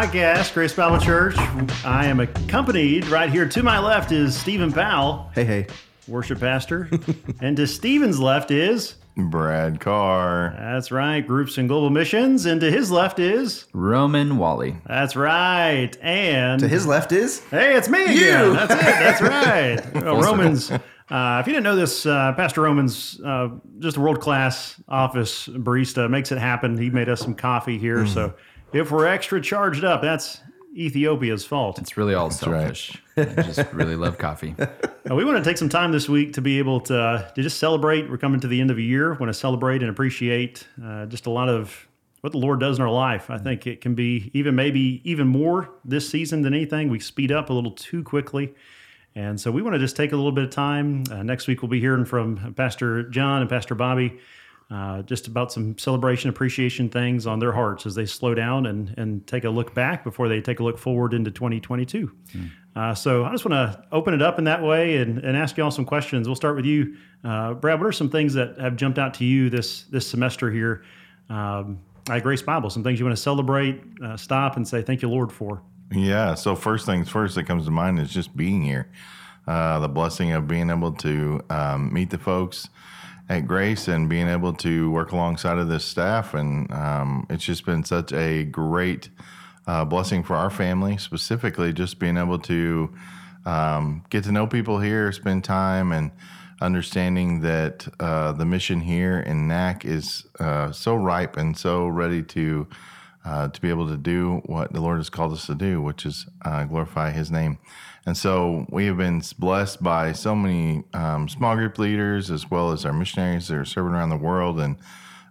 [0.00, 1.34] the Podcast, Grace Bible Church.
[1.84, 5.66] I am accompanied right here to my left is Stephen Powell, Hey, hey.
[6.08, 6.88] worship pastor,
[7.40, 10.54] and to Stephen's left is Brad Carr.
[10.58, 14.76] that's right, groups and global missions, and to his left is Roman Wally.
[14.86, 18.16] that's right, and To his left is Hey, it's me again.
[18.16, 18.54] You.
[18.54, 18.80] That's it.
[18.80, 19.22] That's
[19.94, 19.94] right.
[20.04, 20.70] Well, Romans.
[21.10, 23.48] Uh, if you didn't know this, uh, Pastor Romans, uh,
[23.80, 26.78] just a world class office barista, makes it happen.
[26.78, 28.06] He made us some coffee here.
[28.06, 28.32] So
[28.72, 30.40] if we're extra charged up, that's
[30.76, 31.78] Ethiopia's fault.
[31.78, 32.32] It's really all right.
[32.32, 33.02] selfish.
[33.16, 34.54] I just really love coffee.
[35.10, 37.42] Uh, we want to take some time this week to be able to, uh, to
[37.42, 38.08] just celebrate.
[38.08, 39.14] We're coming to the end of a year.
[39.14, 41.88] want to celebrate and appreciate uh, just a lot of
[42.20, 43.30] what the Lord does in our life.
[43.30, 46.90] I think it can be even maybe even more this season than anything.
[46.90, 48.54] We speed up a little too quickly.
[49.14, 51.02] And so we want to just take a little bit of time.
[51.10, 54.20] Uh, next week, we'll be hearing from Pastor John and Pastor Bobby
[54.70, 58.94] uh, just about some celebration, appreciation things on their hearts as they slow down and,
[58.96, 62.12] and take a look back before they take a look forward into 2022.
[62.76, 65.56] Uh, so I just want to open it up in that way and, and ask
[65.56, 66.28] you all some questions.
[66.28, 67.80] We'll start with you, uh, Brad.
[67.80, 70.84] What are some things that have jumped out to you this this semester here
[71.28, 72.70] um, at Grace Bible?
[72.70, 75.62] Some things you want to celebrate, uh, stop, and say thank you, Lord, for.
[75.90, 76.34] Yeah.
[76.34, 78.88] So first things first that comes to mind is just being here.
[79.48, 82.68] Uh, the blessing of being able to um, meet the folks
[83.30, 87.64] at Grace and being able to work alongside of this staff, and um, it's just
[87.64, 89.08] been such a great
[89.68, 90.98] uh, blessing for our family.
[90.98, 92.92] Specifically, just being able to
[93.46, 96.10] um, get to know people here, spend time, and
[96.60, 102.24] understanding that uh, the mission here in NAC is uh, so ripe and so ready
[102.24, 102.66] to
[103.24, 106.06] uh, to be able to do what the Lord has called us to do, which
[106.06, 107.58] is uh, glorify His name.
[108.06, 112.72] And so we have been blessed by so many um, small group leaders as well
[112.72, 114.76] as our missionaries that are serving around the world, and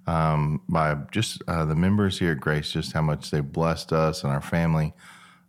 [0.05, 4.23] um, by just uh, the members here at Grace, just how much they've blessed us
[4.23, 4.93] and our family.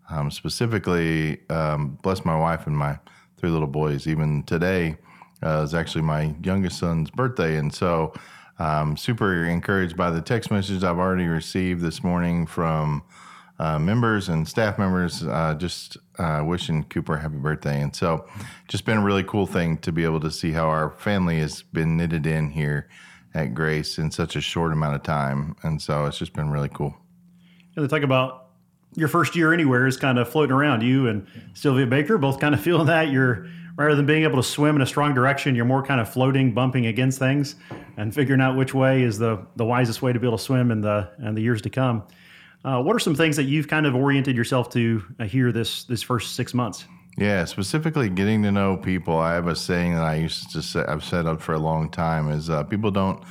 [0.08, 2.98] Um, specifically, um, blessed my wife and my
[3.36, 4.06] three little boys.
[4.06, 4.96] Even today
[5.42, 8.12] uh, is actually my youngest son's birthday, and so
[8.60, 13.02] um, super encouraged by the text messages I've already received this morning from
[13.58, 17.80] uh, members and staff members, uh, just uh, wishing Cooper a happy birthday.
[17.80, 18.26] And so,
[18.68, 21.62] just been a really cool thing to be able to see how our family has
[21.62, 22.88] been knitted in here
[23.34, 25.56] at Grace in such a short amount of time.
[25.62, 26.94] And so, it's just been really cool.
[27.76, 28.48] And they talk about
[28.94, 30.82] your first year anywhere is kind of floating around.
[30.82, 33.46] You and Sylvia Baker both kind of feeling that you're
[33.80, 36.52] rather than being able to swim in a strong direction, you're more kind of floating,
[36.52, 37.56] bumping against things,
[37.96, 40.70] and figuring out which way is the the wisest way to be able to swim
[40.70, 42.02] in the in the years to come.
[42.62, 45.84] Uh, what are some things that you've kind of oriented yourself to uh, here this
[45.84, 46.84] this first six months?
[47.16, 49.18] Yeah, specifically getting to know people.
[49.18, 51.90] I have a saying that I used to say, I've said up for a long
[51.90, 53.22] time is uh, people don't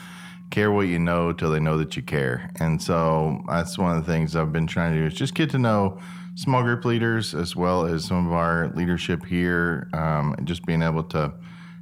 [0.49, 2.49] care what you know till they know that you care.
[2.59, 5.51] And so that's one of the things I've been trying to do is just get
[5.51, 5.99] to know
[6.39, 10.81] small group leaders as well as some of our leadership here, um, and just being
[10.81, 11.33] able to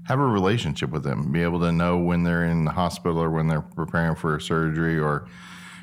[0.06, 3.30] have a relationship with them, be able to know when they're in the hospital or
[3.30, 5.28] when they're preparing for a surgery or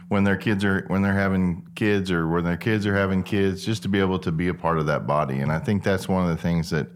[0.08, 3.64] when their kids are when they're having kids or when their kids are having kids,
[3.64, 5.38] just to be able to be a part of that body.
[5.38, 6.88] And I think that's one of the things that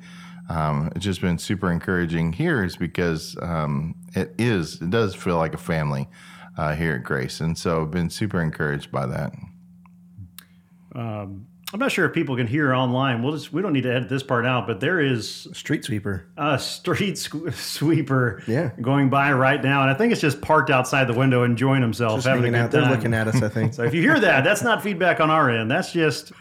[0.49, 5.37] um, it's just been super encouraging here is because um, it is it does feel
[5.37, 6.09] like a family
[6.57, 9.33] uh, here at Grace, and so I've been super encouraged by that.
[10.95, 13.23] Um, I'm not sure if people can hear online.
[13.23, 16.25] We'll just we don't need to edit this part out, but there is street sweeper.
[16.39, 18.71] a street sw- sweeper Yeah.
[18.81, 22.17] going by right now, and I think it's just parked outside the window enjoying himself,
[22.19, 22.91] Just having a good out there time.
[22.93, 23.75] looking at us, I think.
[23.79, 25.71] So if you hear that, that's not feedback on our end.
[25.71, 26.33] That's just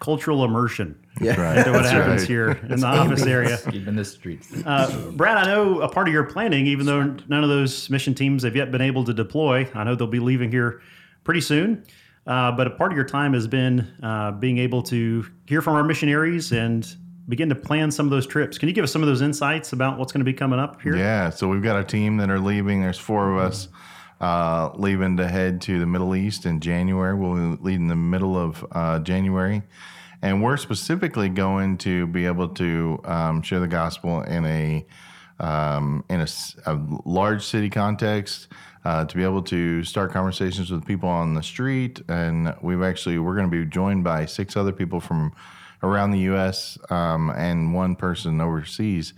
[0.00, 1.40] cultural immersion yeah.
[1.40, 1.58] Right.
[1.58, 2.28] into what That's happens right.
[2.28, 3.56] here in the office area.
[3.72, 4.52] Even the streets.
[4.66, 8.12] Uh, Brad, I know a part of your planning, even though none of those mission
[8.12, 10.82] teams have yet been able to deploy, I know they'll be leaving here
[11.22, 11.84] pretty soon.
[12.26, 15.74] Uh, but a part of your time has been uh, being able to hear from
[15.74, 16.96] our missionaries and
[17.28, 18.58] begin to plan some of those trips.
[18.58, 20.80] Can you give us some of those insights about what's going to be coming up
[20.82, 20.96] here?
[20.96, 22.82] Yeah, so we've got a team that are leaving.
[22.82, 23.68] There's four of us
[24.20, 27.14] uh, leaving to head to the Middle East in January.
[27.14, 29.62] We'll leave in the middle of uh, January.
[30.20, 34.86] And we're specifically going to be able to um, share the gospel in a
[35.42, 38.48] um, in a large city context,
[38.84, 42.00] uh, to be able to start conversations with people on the street.
[42.08, 45.32] And we've actually we're going to be joined by six other people from
[45.82, 46.78] around the U.S.
[46.90, 49.12] Um, and one person overseas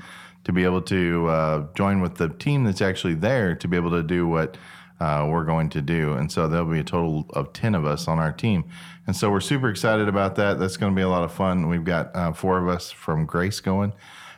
[0.44, 3.90] to be able to uh, join with the team that's actually there to be able
[3.90, 4.56] to do what
[5.00, 6.12] uh, we're going to do.
[6.12, 8.64] And so there'll be a total of 10 of us on our team.
[9.06, 10.58] And so we're super excited about that.
[10.58, 11.68] That's going to be a lot of fun.
[11.68, 13.92] We've got uh, four of us from Grace going.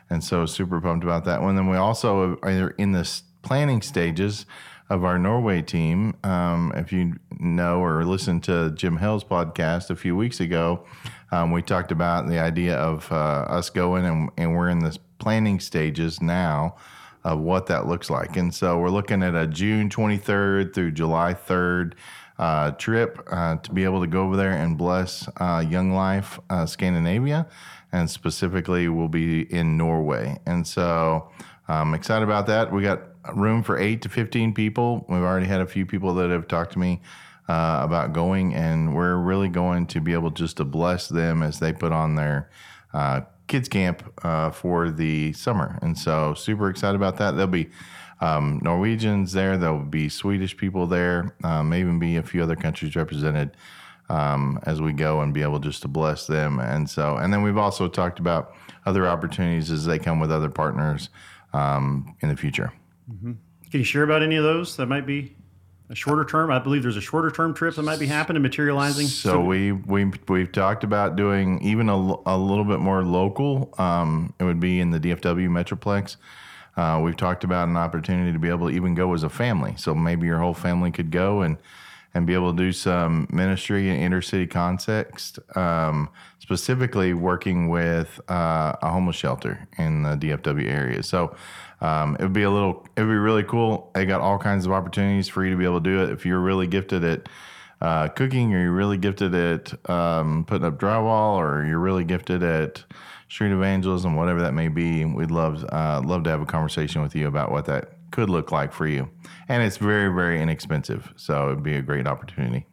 [0.08, 1.56] And so super pumped about that one.
[1.56, 4.46] Then we also are in the planning stages
[4.88, 6.16] of our Norway team.
[6.22, 10.84] Um, if you know or listened to Jim Hill's podcast a few weeks ago,
[11.32, 14.96] um, we talked about the idea of uh, us going, and, and we're in the
[15.18, 16.76] planning stages now
[17.24, 18.36] of what that looks like.
[18.36, 21.94] And so we're looking at a June 23rd through July 3rd
[22.38, 26.38] uh, trip uh, to be able to go over there and bless uh, Young Life
[26.50, 27.46] uh, Scandinavia.
[27.96, 30.38] And specifically, we'll be in Norway.
[30.44, 31.30] And so
[31.66, 32.70] I'm excited about that.
[32.70, 33.00] We got
[33.34, 35.06] room for eight to 15 people.
[35.08, 37.00] We've already had a few people that have talked to me
[37.48, 41.58] uh, about going, and we're really going to be able just to bless them as
[41.58, 42.50] they put on their
[42.92, 45.78] uh, kids camp uh, for the summer.
[45.80, 47.30] And so, super excited about that.
[47.30, 47.70] There'll be
[48.20, 52.56] um, Norwegians there, there'll be Swedish people there, um, may even be a few other
[52.56, 53.56] countries represented.
[54.08, 56.60] Um, as we go and be able just to bless them.
[56.60, 58.54] And so, and then we've also talked about
[58.84, 61.08] other opportunities as they come with other partners
[61.52, 62.72] um, in the future.
[63.08, 65.36] Can you share about any of those that might be
[65.90, 66.50] a shorter term?
[66.50, 69.06] I believe there's a shorter term trip that might be happening, materializing.
[69.06, 73.74] So we we we've talked about doing even a, a little bit more local.
[73.78, 76.16] Um, it would be in the DFW Metroplex.
[76.76, 79.74] Uh, we've talked about an opportunity to be able to even go as a family.
[79.76, 81.56] So maybe your whole family could go and
[82.16, 86.08] and be able to do some ministry in intercity context, um,
[86.38, 91.02] specifically working with uh, a homeless shelter in the DFW area.
[91.02, 91.36] So
[91.82, 93.90] um, it would be a little, it would be really cool.
[93.94, 96.10] They got all kinds of opportunities for you to be able to do it.
[96.10, 97.28] If you're really gifted at
[97.82, 102.42] uh, cooking, or you're really gifted at um, putting up drywall, or you're really gifted
[102.42, 102.82] at
[103.28, 107.14] street evangelism, whatever that may be, we'd love uh, love to have a conversation with
[107.14, 109.10] you about what that could look like for you.
[109.46, 112.66] And it's very, very inexpensive, so it'd be a great opportunity.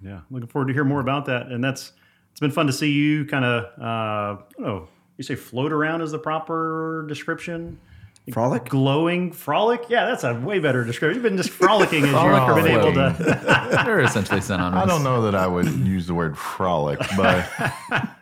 [0.00, 1.48] Yeah, looking forward to hear more about that.
[1.48, 1.92] And that's
[2.30, 4.88] it's been fun to see you kind of uh, I don't know.
[5.18, 7.78] You say float around is the proper description.
[8.32, 8.64] Frolic?
[8.66, 9.82] Glowing frolic.
[9.88, 11.14] Yeah, that's a way better description.
[11.14, 13.82] You've been just frolicking as you've been able to.
[13.84, 14.84] They're essentially synonymous.
[14.84, 17.48] I don't know that I would use the word frolic, but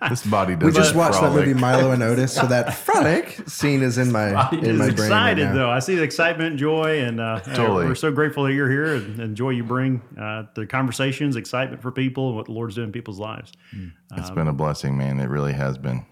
[0.08, 0.62] this body does.
[0.62, 0.67] Not.
[0.67, 1.49] We just not watched that frolic.
[1.49, 5.06] movie Milo and Otis, so that frolic scene is in my in my He's brain.
[5.06, 5.70] excited right though.
[5.70, 7.87] I see the excitement, joy, and uh, Totally.
[7.87, 11.82] we're so grateful that you're here and, and joy you bring uh, the conversations, excitement
[11.82, 13.52] for people, and what the Lord's doing in people's lives.
[14.17, 15.20] It's been a blessing, man.
[15.20, 16.05] It really has been.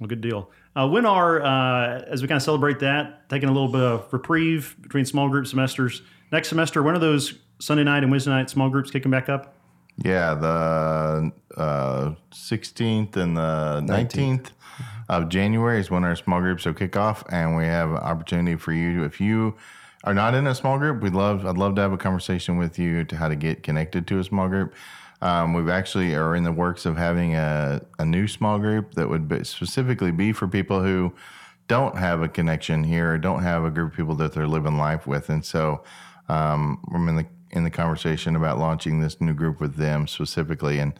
[0.00, 0.50] Well, good deal.
[0.78, 4.12] Uh, when are, uh, as we kind of celebrate that, taking a little bit of
[4.12, 8.48] reprieve between small group semesters, next semester, when are those Sunday night and Wednesday night
[8.48, 9.56] small groups kicking back up?
[9.96, 14.50] Yeah, the uh, 16th and the 19th
[15.08, 18.56] of January is when our small groups will kick off, and we have an opportunity
[18.56, 19.02] for you.
[19.02, 19.56] If you
[20.04, 22.78] are not in a small group, we'd love I'd love to have a conversation with
[22.78, 24.74] you to how to get connected to a small group.
[25.20, 29.08] Um, we've actually are in the works of having a, a new small group that
[29.08, 31.12] would be, specifically be for people who
[31.66, 34.78] don't have a connection here or don't have a group of people that they're living
[34.78, 35.82] life with, and so
[36.28, 40.78] um, I'm in the in the conversation about launching this new group with them specifically,
[40.78, 40.92] and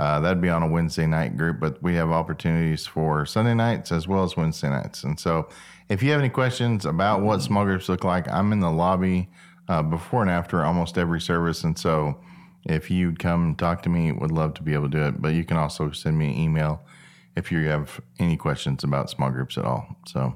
[0.00, 1.60] uh, that'd be on a Wednesday night group.
[1.60, 5.48] But we have opportunities for Sunday nights as well as Wednesday nights, and so
[5.88, 9.28] if you have any questions about what small groups look like, I'm in the lobby
[9.68, 12.20] uh, before and after almost every service, and so
[12.64, 15.22] if you'd come talk to me, would love to be able to do it.
[15.22, 16.82] But you can also send me an email
[17.36, 19.96] if you have any questions about small groups at all.
[20.06, 20.34] So.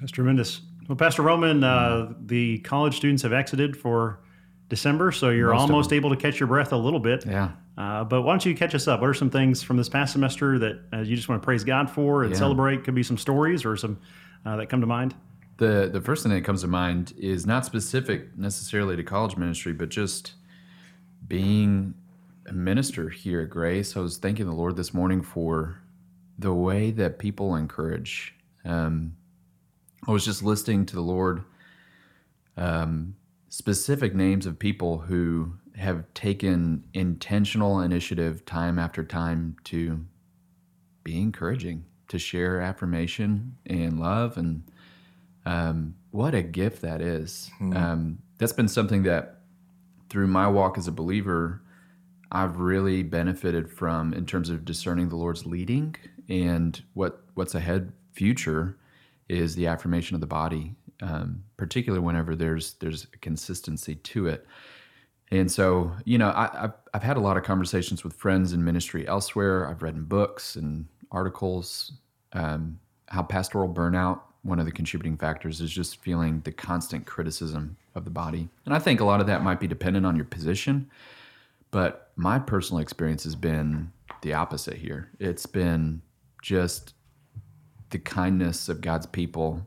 [0.00, 0.62] That's tremendous.
[0.88, 4.20] Well, Pastor Roman, uh, the college students have exited for
[4.68, 7.24] December, so you're Most almost able to catch your breath a little bit.
[7.26, 7.50] Yeah.
[7.80, 9.00] Uh, but why don't you catch us up?
[9.00, 11.64] What are some things from this past semester that uh, you just want to praise
[11.64, 12.38] God for and Yeah.
[12.38, 12.84] celebrate?
[12.84, 13.98] Could be some stories or some
[14.44, 15.14] uh, that come to mind.
[15.56, 19.72] The the first thing that comes to mind is not specific necessarily to college ministry,
[19.72, 20.34] but just
[21.26, 21.94] being
[22.46, 23.96] a minister here at Grace.
[23.96, 25.80] I was thanking the Lord this morning for
[26.38, 28.34] the way that people encourage.
[28.64, 29.16] Um,
[30.06, 31.44] I was just listening to the Lord
[32.58, 33.16] um,
[33.48, 40.04] specific names of people who have taken intentional initiative time after time to
[41.02, 44.62] be encouraging, to share affirmation and love and
[45.46, 47.50] um, what a gift that is.
[47.74, 49.40] Um, that's been something that
[50.10, 51.62] through my walk as a believer,
[52.30, 55.96] I've really benefited from in terms of discerning the Lord's leading
[56.28, 58.76] and what what's ahead future
[59.28, 64.46] is the affirmation of the body, um, particularly whenever there's there's a consistency to it.
[65.30, 68.64] And so, you know, I, I've, I've had a lot of conversations with friends in
[68.64, 69.68] ministry elsewhere.
[69.68, 71.92] I've read in books and articles
[72.32, 77.76] um, how pastoral burnout, one of the contributing factors, is just feeling the constant criticism
[77.94, 78.48] of the body.
[78.64, 80.90] And I think a lot of that might be dependent on your position.
[81.70, 85.10] But my personal experience has been the opposite here.
[85.20, 86.02] It's been
[86.42, 86.94] just
[87.90, 89.66] the kindness of God's people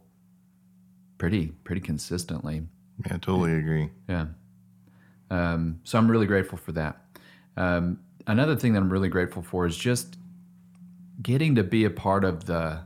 [1.17, 2.63] pretty pretty consistently.
[3.05, 3.89] Yeah, totally agree.
[4.09, 4.25] Yeah.
[5.33, 7.01] Um, so I'm really grateful for that.
[7.57, 10.17] Um, another thing that I'm really grateful for is just
[11.23, 12.81] getting to be a part of the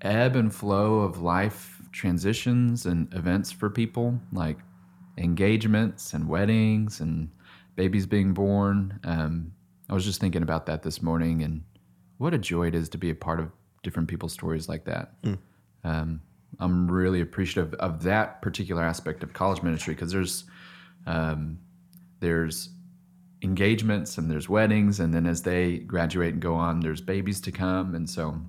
[0.00, 4.58] ebb and flow of life transitions and events for people, like
[5.18, 7.30] engagements and weddings and
[7.74, 9.00] babies being born.
[9.02, 9.52] Um,
[9.90, 11.64] I was just thinking about that this morning and
[12.18, 13.50] what a joy it is to be a part of
[13.82, 15.14] different people's stories like that.
[15.82, 16.20] Um,
[16.60, 20.44] I'm really appreciative of that particular aspect of college ministry because there's
[21.06, 21.58] um,
[22.20, 22.70] there's
[23.42, 27.52] engagements and there's weddings and then as they graduate and go on there's babies to
[27.52, 27.94] come.
[27.94, 28.40] And so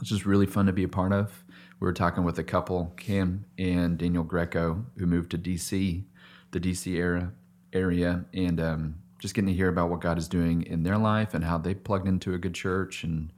[0.00, 1.44] it's just really fun to be a part of.
[1.80, 6.02] We were talking with a couple kim and daniel greco who moved to dc
[6.50, 7.32] the dc era
[7.72, 11.34] area and um, just getting to hear about what god is doing in their life
[11.34, 13.32] and how they plugged into a good church and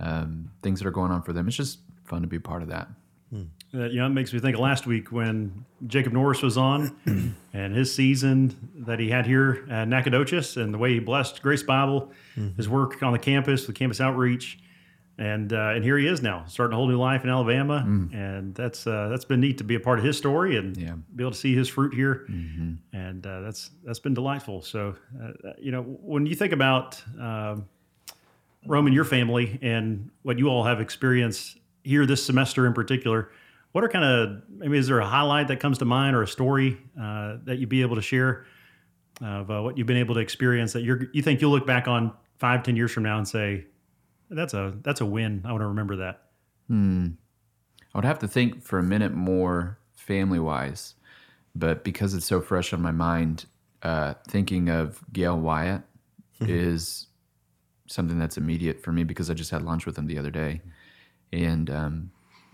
[0.00, 1.48] um, things that are going on for them.
[1.48, 2.88] It's just fun to be a part of that
[3.74, 6.96] Uh, you know, it makes me think of last week when Jacob Norris was on
[7.52, 11.62] and his season that he had here at Nacogdoches and the way he blessed Grace
[11.62, 12.10] Bible,
[12.56, 14.58] his work on the campus, the campus outreach.
[15.20, 17.82] And uh, and here he is now, starting a whole new life in Alabama,
[18.12, 20.94] and that's uh, that's been neat to be a part of his story and Yeah.
[21.16, 22.24] be able to see his fruit here,
[22.92, 24.62] and uh, that's that's been delightful.
[24.62, 27.66] So, uh, you know, when you think about um,
[28.64, 33.32] Rome and your family and what you all have experienced here this semester in particular,
[33.72, 36.28] what are kind of maybe is there a highlight that comes to mind or a
[36.28, 38.46] story uh, that you'd be able to share
[39.20, 41.88] of uh, what you've been able to experience that you're you think you'll look back
[41.88, 43.66] on five ten years from now and say
[44.30, 45.42] that's a that's a win.
[45.44, 46.22] I want to remember that.
[46.68, 47.08] Hmm.
[47.94, 50.94] I would have to think for a minute more family wise,
[51.54, 53.46] but because it's so fresh on my mind,
[53.82, 55.82] uh, thinking of Gail Wyatt
[56.40, 57.06] is
[57.86, 60.60] something that's immediate for me because I just had lunch with him the other day.
[61.32, 62.10] And um,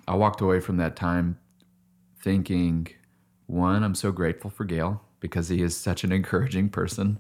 [0.07, 1.39] I walked away from that time
[2.21, 2.89] thinking,
[3.47, 7.19] one, I'm so grateful for Gail because he is such an encouraging person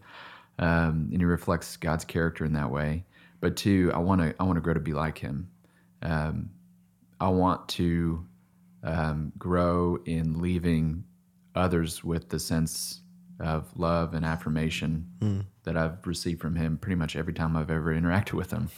[0.58, 3.04] um, and he reflects God's character in that way.
[3.40, 5.50] But two, I want to I want to grow to be like him.
[6.02, 6.50] Um,
[7.20, 8.26] I want to
[8.82, 11.04] um, grow in leaving
[11.54, 13.00] others with the sense
[13.40, 15.06] of love and affirmation
[15.64, 18.70] that I've received from him pretty much every time I've ever interacted with him,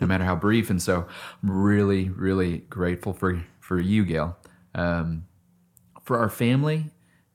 [0.00, 0.70] no matter how brief.
[0.70, 1.06] And so
[1.42, 4.36] I'm really, really grateful for, for you, Gail.
[4.74, 5.24] Um,
[6.02, 6.90] for our family,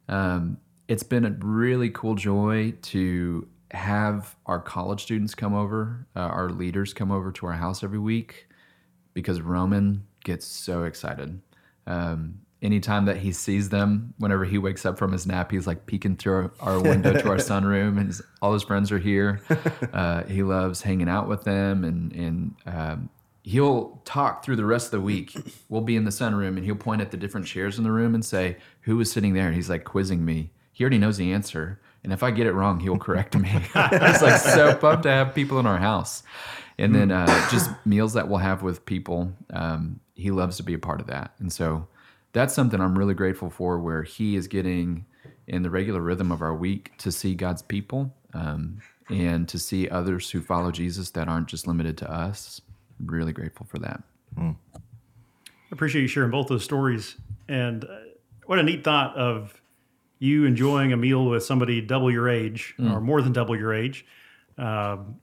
[0.07, 6.19] um, it's been a really cool joy to have our college students come over, uh,
[6.19, 8.47] our leaders come over to our house every week
[9.13, 11.41] because Roman gets so excited.
[11.87, 15.87] Um, anytime that he sees them, whenever he wakes up from his nap, he's like
[15.87, 19.41] peeking through our, our window to our sunroom, and his, all his friends are here.
[19.93, 23.09] Uh, he loves hanging out with them, and and um,
[23.49, 25.35] he'll talk through the rest of the week.
[25.69, 28.15] We'll be in the sunroom, and he'll point at the different chairs in the room
[28.15, 30.49] and say, "Who was sitting there?" And he's like quizzing me.
[30.71, 33.49] He already knows the answer, and if I get it wrong, he'll correct me.
[33.75, 36.23] it's like so pumped to have people in our house
[36.79, 39.33] and then uh, just meals that we'll have with people.
[39.53, 41.87] Um, he loves to be a part of that, and so
[42.31, 43.77] that's something I'm really grateful for.
[43.77, 45.05] Where he is getting
[45.47, 48.79] in the regular rhythm of our week to see God's people um,
[49.09, 52.61] and to see others who follow Jesus that aren't just limited to us.
[53.05, 54.03] Really grateful for that.
[54.37, 54.55] I
[55.71, 57.15] appreciate you sharing both those stories.
[57.47, 57.87] And uh,
[58.45, 59.59] what a neat thought of
[60.19, 64.05] you enjoying a meal with somebody double your age or more than double your age.
[64.57, 65.19] Um,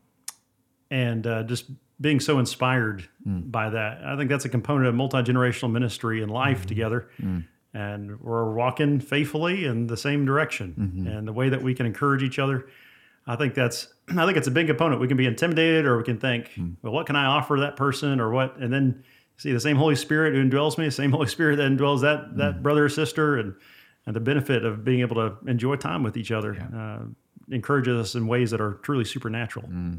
[0.91, 1.67] and uh, just
[2.01, 3.09] being so inspired
[3.51, 4.03] by that.
[4.05, 7.11] I think that's a component of multi generational ministry and life together.
[7.75, 11.05] And we're walking faithfully in the same direction.
[11.09, 12.67] And the way that we can encourage each other,
[13.27, 15.01] I think that's I think it's a big component.
[15.01, 16.71] We can be intimidated or we can think, hmm.
[16.83, 18.57] well, what can I offer that person or what?
[18.57, 19.05] And then
[19.37, 22.29] see the same Holy Spirit who indwells me, the same Holy Spirit that indwells that
[22.31, 22.39] hmm.
[22.39, 23.55] that brother or sister and
[24.07, 27.05] and the benefit of being able to enjoy time with each other uh,
[27.53, 29.67] encourages us in ways that are truly supernatural.
[29.67, 29.99] Hmm.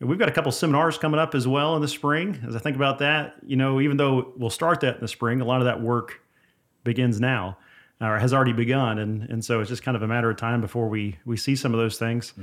[0.00, 2.40] And We've got a couple seminars coming up as well in the spring.
[2.46, 5.40] As I think about that, you know, even though we'll start that in the spring,
[5.40, 6.20] a lot of that work
[6.84, 7.56] begins now
[8.00, 8.98] or has already begun.
[8.98, 11.56] And, and so it's just kind of a matter of time before we, we see
[11.56, 12.34] some of those things.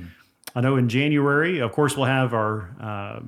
[0.56, 3.20] I know in January, of course, we'll have our, uh,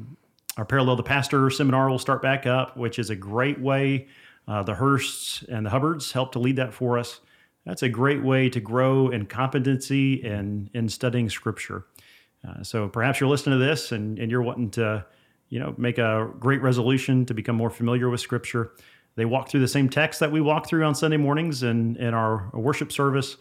[0.58, 4.08] our Parallel to Pastor seminar will start back up, which is a great way.
[4.48, 7.22] Uh, the Hursts and the Hubbards help to lead that for us.
[7.66, 11.86] That's a great way to grow in competency and in studying Scripture.
[12.46, 15.06] Uh, so perhaps you're listening to this and, and you're wanting to,
[15.48, 18.74] you know, make a great resolution to become more familiar with Scripture.
[19.16, 22.14] They walk through the same text that we walk through on Sunday mornings in, in
[22.14, 23.38] our worship service,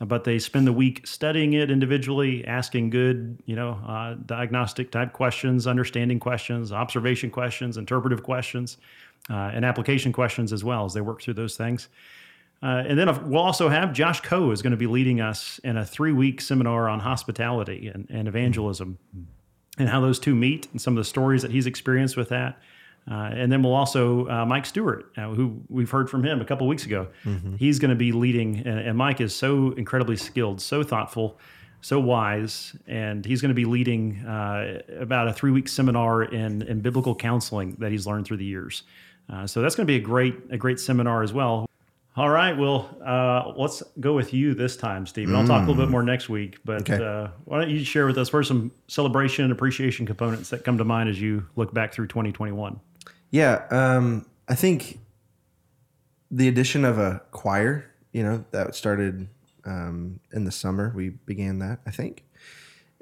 [0.00, 5.12] but they spend the week studying it individually, asking good, you know, uh, diagnostic type
[5.12, 8.78] questions, understanding questions, observation questions, interpretive questions,
[9.30, 11.88] uh, and application questions as well as they work through those things.
[12.62, 15.76] Uh, and then we'll also have Josh Coe is going to be leading us in
[15.76, 18.98] a three week seminar on hospitality and, and evangelism
[19.78, 22.60] and how those two meet and some of the stories that he's experienced with that.
[23.10, 26.44] Uh, and then we'll also uh, Mike Stewart, uh, who we've heard from him a
[26.44, 27.08] couple weeks ago.
[27.24, 27.56] Mm-hmm.
[27.56, 31.36] He's going to be leading, and, and, Mike is so incredibly skilled, so thoughtful,
[31.80, 36.62] so wise, and he's going to be leading uh, about a three week seminar in
[36.62, 38.84] in biblical counseling that he's learned through the years.
[39.28, 41.66] Uh, so that's going to be a great a great seminar as well.
[42.14, 45.34] All right, well, uh, let's go with you this time, Stephen.
[45.34, 45.92] I'll talk a little bit mm.
[45.92, 47.02] more next week, but okay.
[47.02, 50.76] uh, why don't you share with us first some celebration and appreciation components that come
[50.76, 52.78] to mind as you look back through 2021?
[53.32, 55.00] Yeah, um, I think
[56.30, 59.26] the addition of a choir, you know, that started
[59.64, 60.92] um, in the summer.
[60.94, 62.24] We began that, I think,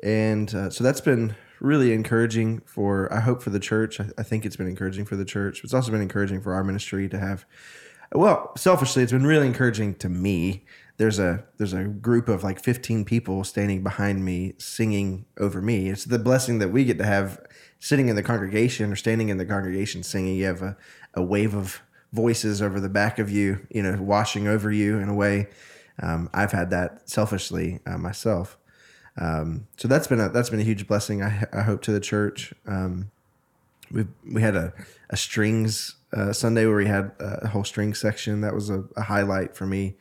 [0.04, 3.12] and uh, so that's been really encouraging for.
[3.12, 3.98] I hope for the church.
[4.00, 5.64] I, I think it's been encouraging for the church.
[5.64, 7.44] It's also been encouraging for our ministry to have
[8.12, 10.64] well, selfishly, it's been really encouraging to me.
[10.96, 15.88] There's a there's a group of like 15 people standing behind me singing over me.
[15.88, 17.40] It's the blessing that we get to have
[17.78, 20.36] sitting in the congregation or standing in the congregation singing.
[20.36, 20.76] You have a,
[21.14, 21.80] a wave of
[22.12, 25.48] voices over the back of you, you know, washing over you in a way.
[26.02, 28.58] Um, I've had that selfishly uh, myself.
[29.16, 31.22] Um, so that's been a that's been a huge blessing.
[31.22, 32.52] I, I hope to the church.
[32.66, 33.10] Um,
[33.90, 34.72] we we had a,
[35.10, 38.40] a strings uh, Sunday where we had a whole string section.
[38.40, 39.96] That was a, a highlight for me.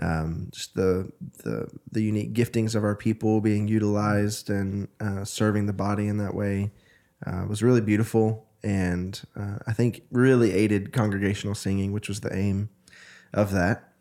[0.00, 1.12] Um, just the,
[1.44, 6.16] the the unique giftings of our people being utilized and uh, serving the body in
[6.18, 6.72] that way
[7.26, 12.34] uh, was really beautiful, and uh, I think really aided congregational singing, which was the
[12.34, 12.70] aim
[13.34, 13.92] of that.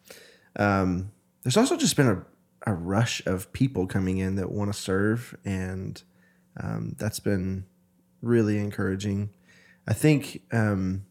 [0.55, 1.11] Um,
[1.43, 2.25] there's also just been a,
[2.65, 6.01] a rush of people coming in that want to serve, and
[6.61, 7.65] um, that's been
[8.21, 9.29] really encouraging.
[9.87, 11.05] I think um,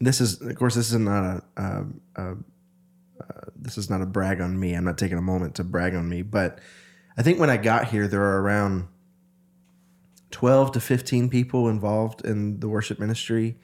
[0.00, 1.24] this is, of course, this is not
[1.56, 2.36] a, a, a
[3.20, 4.74] uh, this is not a brag on me.
[4.74, 6.60] I'm not taking a moment to brag on me, but
[7.16, 8.86] I think when I got here, there are around
[10.30, 13.58] 12 to 15 people involved in the worship ministry.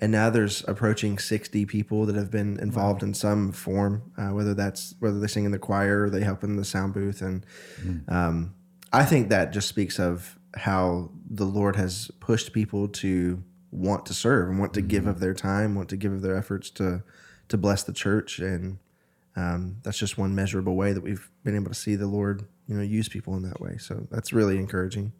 [0.00, 3.08] And now there's approaching 60 people that have been involved wow.
[3.08, 6.44] in some form, uh, whether that's whether they sing in the choir or they help
[6.44, 7.20] in the sound booth.
[7.20, 7.44] And
[7.80, 8.10] mm.
[8.10, 8.54] um,
[8.92, 14.14] I think that just speaks of how the Lord has pushed people to want to
[14.14, 14.88] serve and want to mm-hmm.
[14.88, 17.02] give of their time, want to give of their efforts to
[17.48, 18.78] to bless the church, and
[19.34, 22.74] um, that's just one measurable way that we've been able to see the Lord, you
[22.74, 23.78] know, use people in that way.
[23.78, 25.12] So that's really encouraging.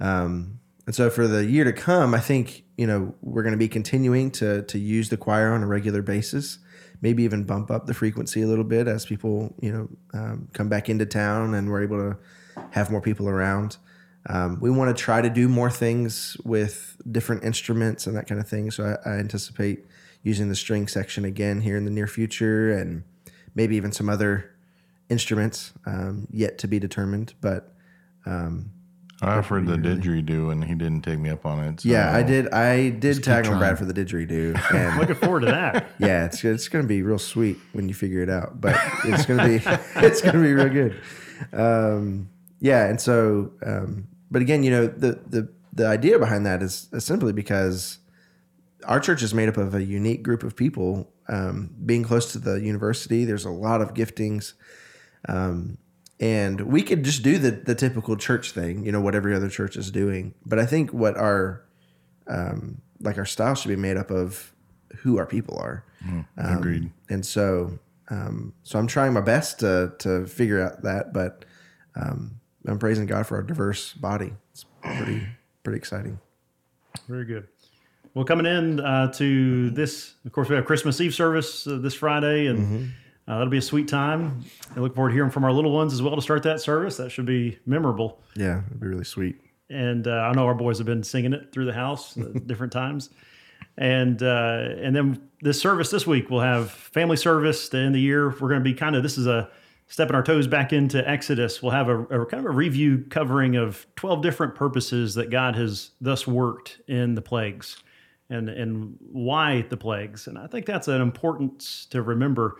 [0.00, 3.58] Um, and so for the year to come, I think you know we're going to
[3.58, 6.58] be continuing to to use the choir on a regular basis.
[7.00, 10.68] Maybe even bump up the frequency a little bit as people you know um, come
[10.68, 12.16] back into town and we're able to
[12.70, 13.76] have more people around.
[14.26, 18.40] Um, we want to try to do more things with different instruments and that kind
[18.40, 18.70] of thing.
[18.70, 19.86] So I, I, anticipate
[20.22, 23.04] using the string section again here in the near future, and
[23.54, 24.50] maybe even some other
[25.08, 27.34] instruments um, yet to be determined.
[27.40, 27.72] But
[28.26, 28.70] um,
[29.20, 31.80] I offered the didgeridoo, and he didn't take me up on it.
[31.80, 32.52] So yeah, I did.
[32.52, 34.60] I did tag on Brad for the didgeridoo.
[34.70, 35.88] And I'm Looking forward to that.
[35.98, 39.26] Yeah, it's it's going to be real sweet when you figure it out, but it's
[39.26, 39.56] going to be
[40.06, 41.00] it's going to be real good.
[42.60, 46.62] Um, yeah, and so um, but again, you know, the the the idea behind that
[46.62, 47.98] is, simply because
[48.86, 51.12] our church is made up of a unique group of people.
[51.28, 54.54] Um, being close to the university, there's a lot of giftings,
[55.28, 55.76] um,
[56.18, 59.48] and we could just do the the typical church thing, you know, what every other
[59.48, 60.34] church is doing.
[60.46, 61.64] But I think what our
[62.26, 64.52] um, like our style should be made up of
[64.98, 65.84] who our people are.
[66.06, 66.26] Mm,
[66.58, 66.90] agreed.
[67.10, 71.44] And so, um, so I'm trying my best to to figure out that, but
[71.94, 74.32] um, I'm praising God for our diverse body.
[74.52, 75.26] It's pretty
[75.62, 76.18] pretty exciting.
[77.08, 77.48] Very good.
[78.14, 81.94] Well, coming in uh, to this, of course, we have Christmas Eve service uh, this
[81.94, 82.84] Friday, and mm-hmm.
[83.28, 84.44] uh, that'll be a sweet time.
[84.74, 86.96] I look forward to hearing from our little ones as well to start that service.
[86.96, 88.20] That should be memorable.
[88.34, 89.40] Yeah, it'd be really sweet.
[89.70, 92.72] And uh, I know our boys have been singing it through the house at different
[92.72, 93.10] times.
[93.76, 98.00] And uh, and then this service this week we'll have family service to end the
[98.00, 98.30] year.
[98.30, 99.48] We're going to be kind of this is a
[99.88, 103.56] stepping our toes back into Exodus, we'll have a, a, kind of a review covering
[103.56, 107.82] of 12 different purposes that God has thus worked in the plagues
[108.30, 110.26] and, and why the plagues.
[110.26, 112.58] And I think that's an importance to remember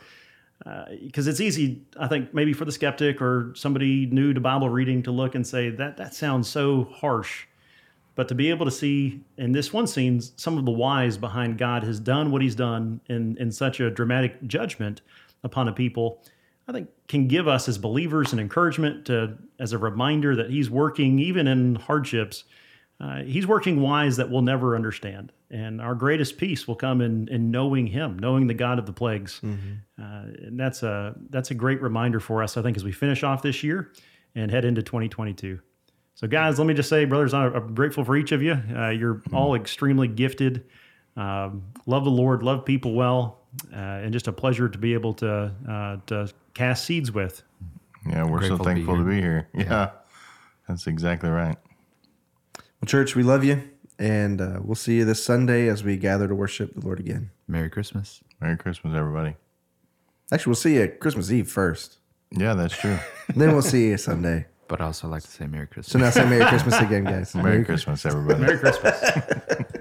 [1.03, 4.69] because uh, it's easy, I think, maybe for the skeptic or somebody new to Bible
[4.69, 7.47] reading to look and say, that, that sounds so harsh.
[8.17, 11.59] But to be able to see in this one scene some of the whys behind
[11.59, 15.03] God has done what he's done in, in such a dramatic judgment
[15.45, 16.21] upon a people
[16.69, 20.69] I think can give us as believers an encouragement to, as a reminder that He's
[20.69, 22.45] working even in hardships.
[23.01, 27.29] Uh, he's working wise that we'll never understand, And our greatest peace will come in,
[27.29, 29.41] in knowing Him, knowing the God of the plagues.
[29.41, 33.23] Uh, and that's a that's a great reminder for us, I think, as we finish
[33.23, 33.93] off this year
[34.35, 35.61] and head into 2022.
[36.17, 38.61] So, guys, let me just say, brothers, I'm grateful for each of you.
[38.77, 40.65] Uh, you're all extremely gifted.
[41.17, 43.38] Um, love the Lord, love people well,
[43.73, 47.43] and just a pleasure to be able to uh, to cast seeds with.
[48.07, 49.49] Yeah, we're so Grateful to be thankful to be here.
[49.55, 49.91] Yeah,
[50.69, 51.57] that's exactly right.
[52.81, 53.63] Well, church, we love you,
[53.99, 57.31] and uh, we'll see you this Sunday as we gather to worship the Lord again.
[57.49, 58.21] Merry Christmas.
[58.41, 59.35] Merry Christmas, everybody.
[60.31, 61.99] Actually, we'll see you at Christmas Eve first.
[62.31, 62.99] Yeah, that's true.
[63.35, 64.47] then we'll see you Sunday.
[64.69, 65.93] But I also like to say Merry Christmas.
[65.93, 67.35] So now say Merry Christmas again, guys.
[67.35, 68.41] Merry Christmas, everybody.
[68.41, 69.03] Merry Christmas.